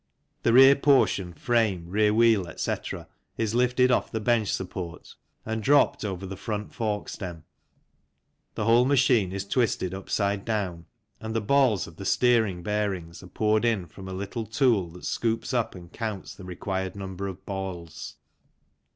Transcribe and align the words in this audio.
The 0.41 0.51
rear 0.51 0.75
portion, 0.75 1.31
frame, 1.31 1.87
rear 1.87 2.11
wheel, 2.11 2.47
etc., 2.47 3.07
is 3.37 3.53
lifted 3.53 3.91
off 3.91 4.11
the 4.11 4.19
bench 4.19 4.51
support 4.51 5.13
and 5.45 5.61
dropped 5.61 6.03
over 6.03 6.25
the 6.25 6.35
front 6.35 6.73
fork 6.73 7.07
stem, 7.07 7.43
the 8.55 8.65
whole 8.65 8.85
machine 8.85 9.31
is 9.31 9.45
twisted 9.45 9.93
upside 9.93 10.43
down 10.43 10.87
and 11.19 11.35
the 11.35 11.39
balls 11.39 11.85
of 11.85 11.97
the 11.97 12.05
steering 12.05 12.63
bearings 12.63 13.21
are 13.21 13.27
poured 13.27 13.63
in 13.63 13.85
from 13.85 14.07
a 14.07 14.11
little 14.13 14.47
tool 14.47 14.89
that 14.93 15.05
scoops 15.05 15.53
up 15.53 15.75
and 15.75 15.93
counts 15.93 16.33
the 16.33 16.45
required 16.45 16.95
number 16.95 17.27
of 17.27 17.45
balls. 17.45 18.15